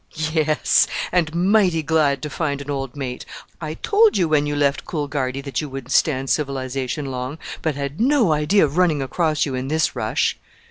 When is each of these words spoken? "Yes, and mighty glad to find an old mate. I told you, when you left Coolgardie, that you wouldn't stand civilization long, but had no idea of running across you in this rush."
"Yes, 0.33 0.87
and 1.11 1.31
mighty 1.35 1.83
glad 1.83 2.23
to 2.23 2.29
find 2.31 2.59
an 2.59 2.71
old 2.71 2.95
mate. 2.97 3.23
I 3.61 3.75
told 3.75 4.17
you, 4.17 4.27
when 4.27 4.47
you 4.47 4.55
left 4.55 4.83
Coolgardie, 4.83 5.41
that 5.43 5.61
you 5.61 5.69
wouldn't 5.69 5.91
stand 5.91 6.31
civilization 6.31 7.05
long, 7.11 7.37
but 7.61 7.75
had 7.75 7.99
no 8.01 8.31
idea 8.33 8.65
of 8.65 8.77
running 8.77 9.03
across 9.03 9.45
you 9.45 9.53
in 9.53 9.67
this 9.67 9.95
rush." 9.95 10.39